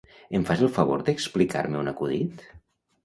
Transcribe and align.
Em 0.37 0.45
fas 0.47 0.63
el 0.67 0.71
favor 0.77 1.05
d'explicar-me 1.09 1.81
un 1.85 1.93
acudit? 1.93 2.43